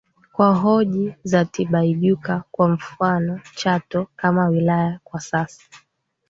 Kwa 0.33 0.55
hoja 0.55 1.15
za 1.23 1.45
Tibaijuka 1.45 2.43
kwa 2.51 2.69
mfano 2.69 3.39
Chato 3.55 4.07
kama 4.15 4.47
wilaya 4.47 4.99
kwa 5.03 5.19
sasa 5.19 5.61